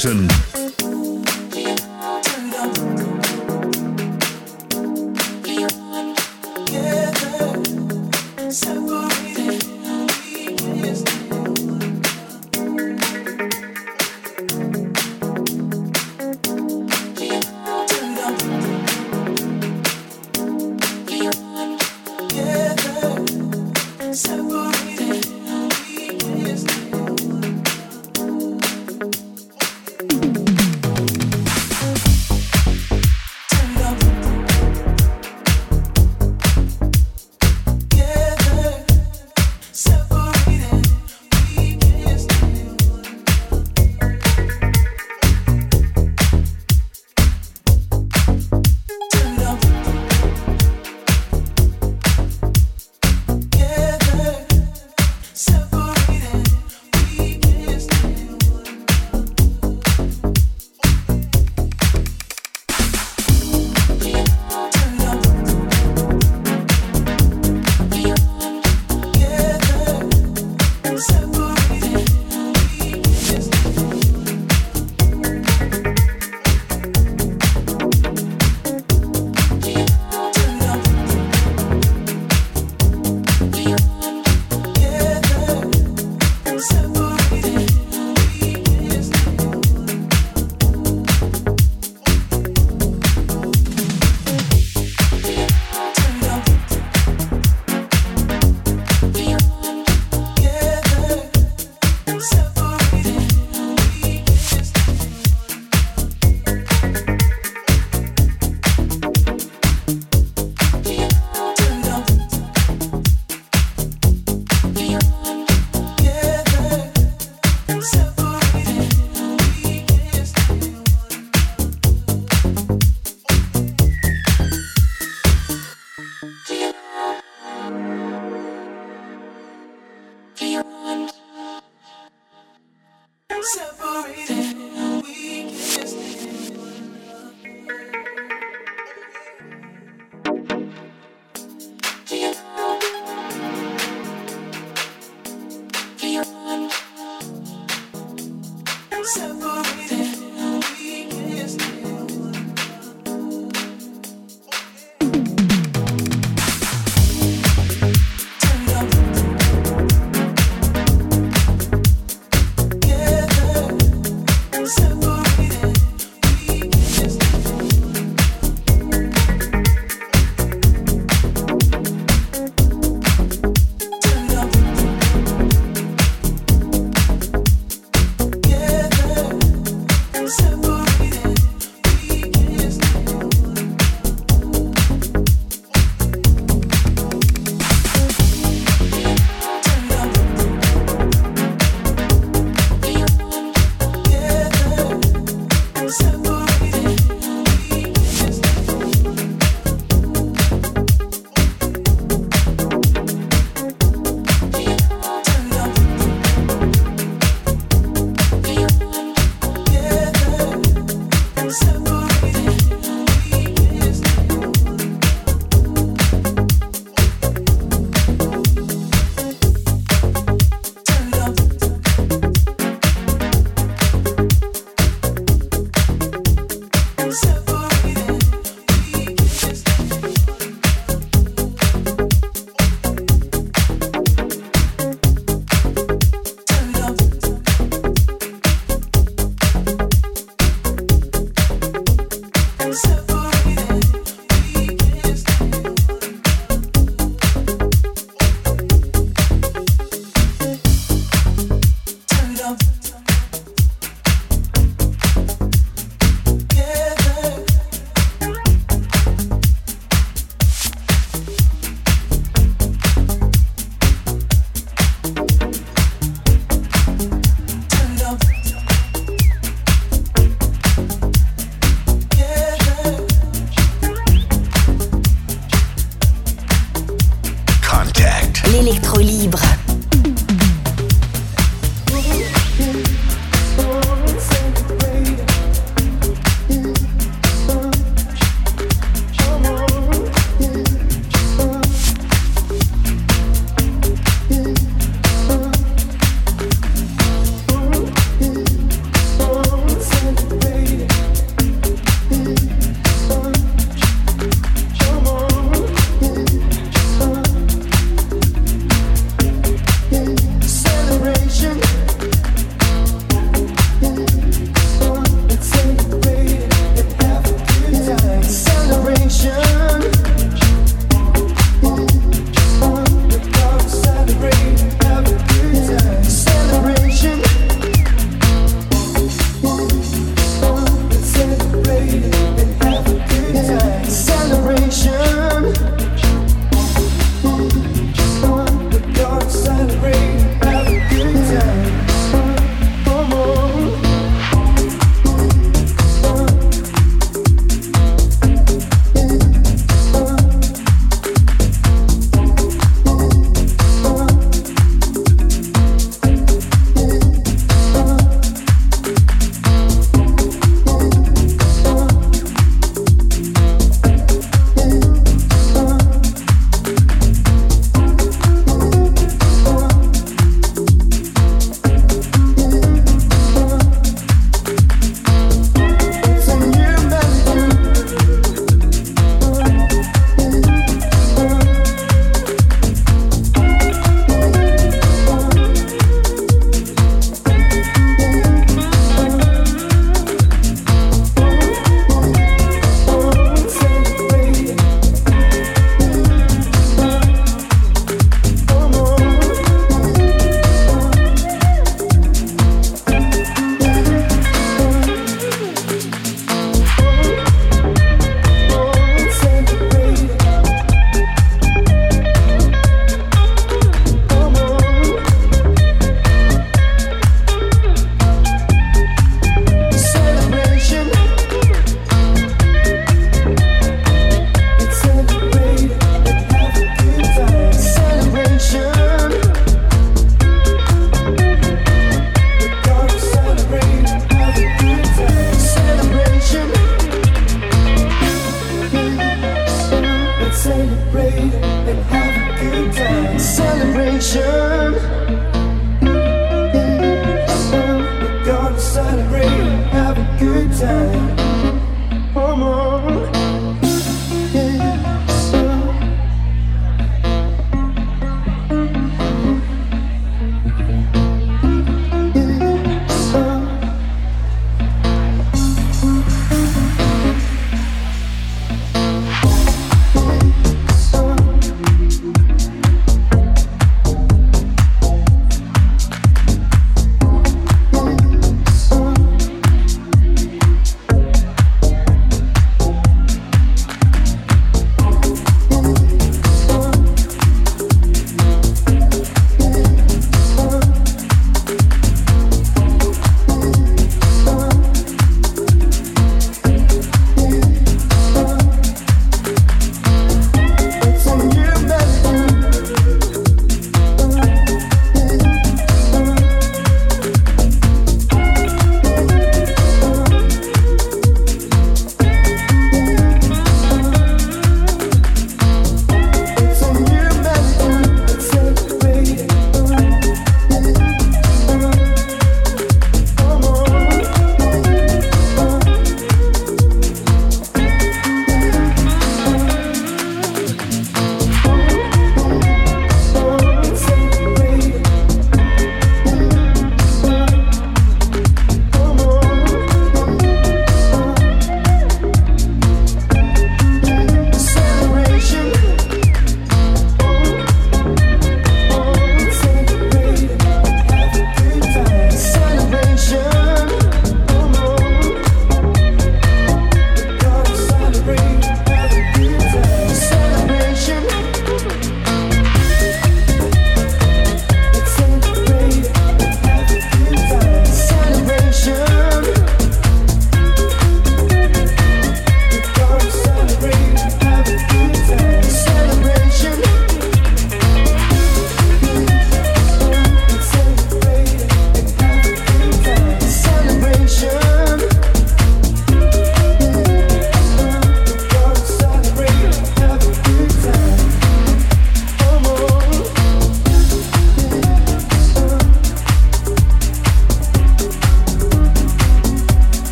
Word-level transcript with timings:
Jefferson. 0.00 0.39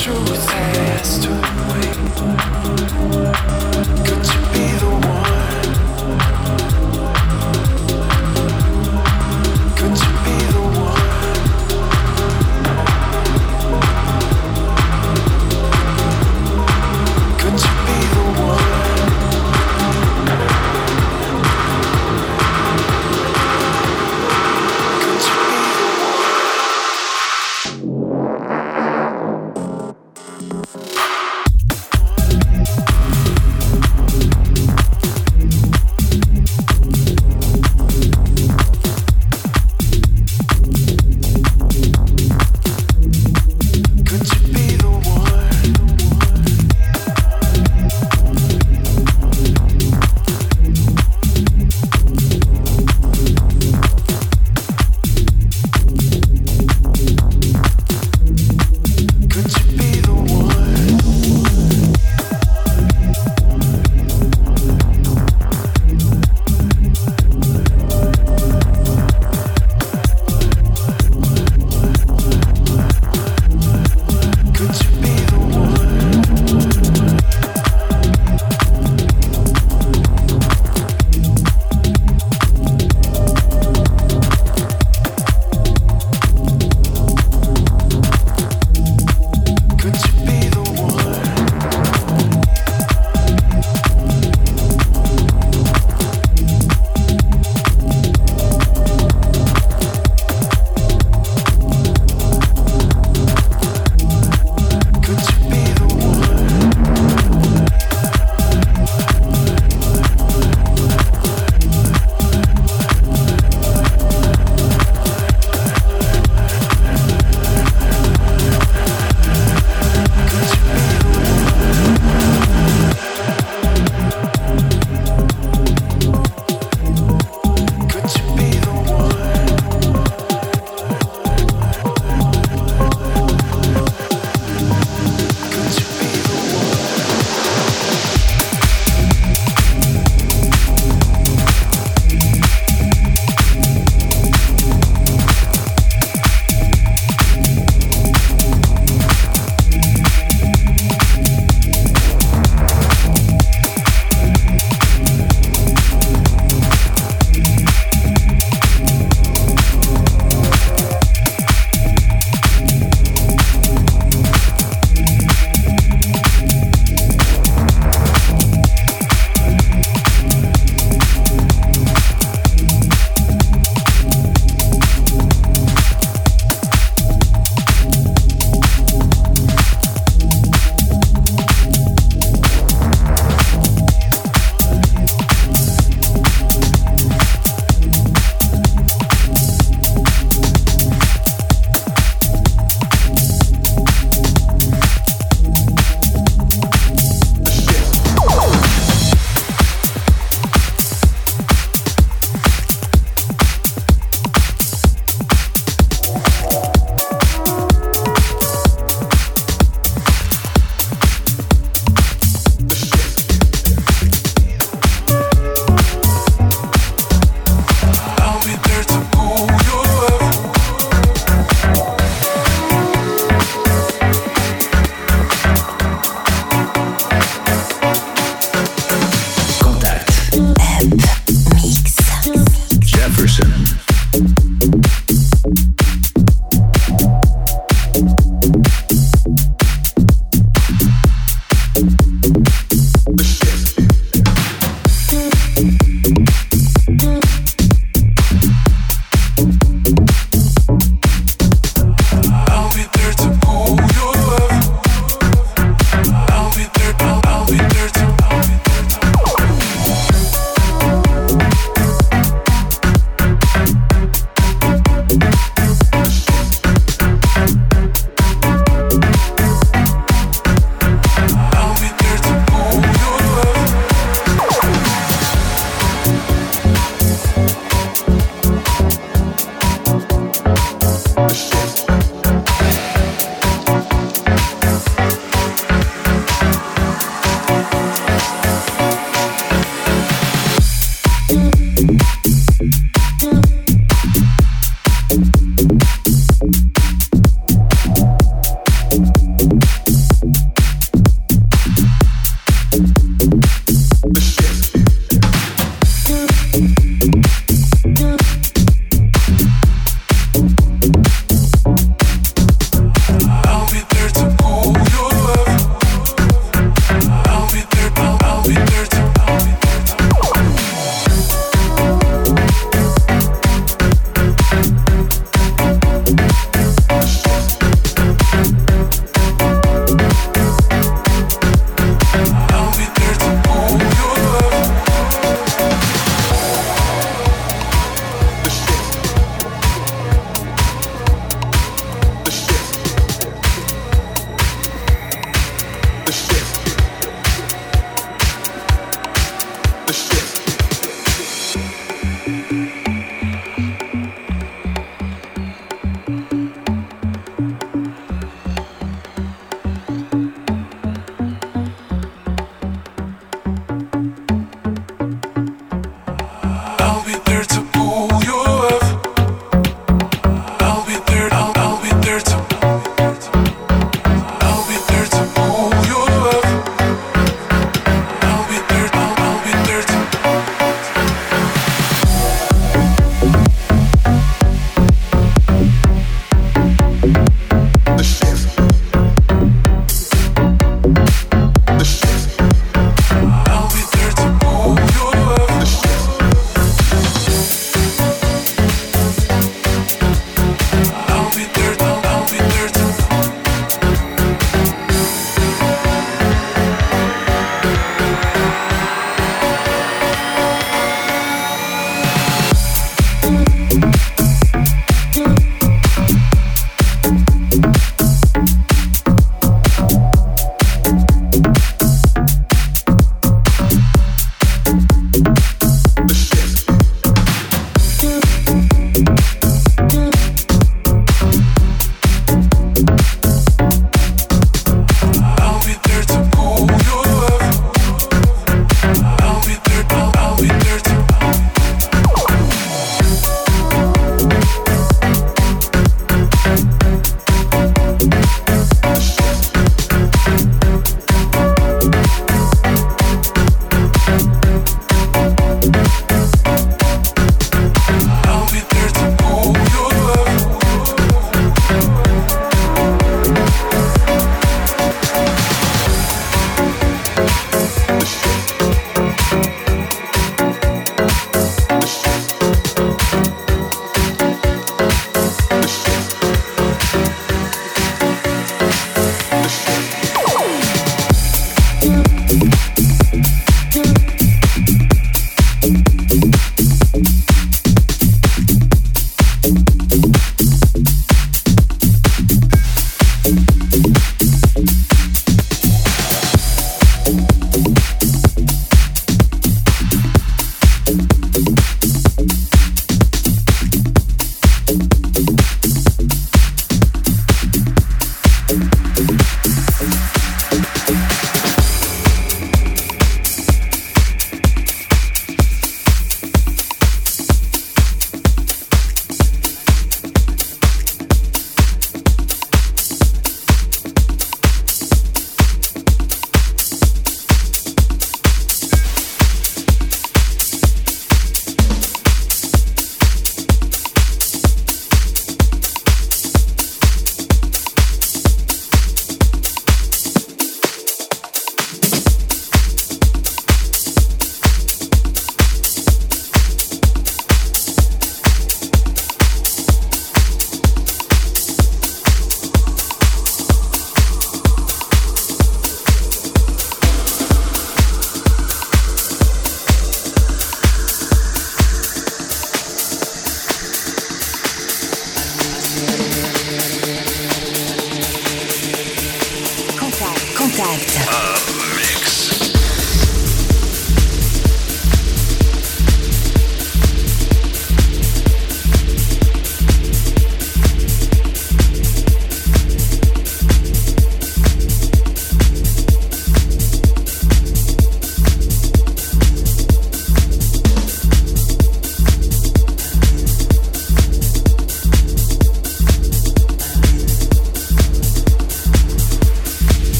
truth 0.00 0.50
has 0.50 1.18
to 1.18 1.28
wait. 3.18 3.21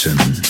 Jefferson. 0.00 0.49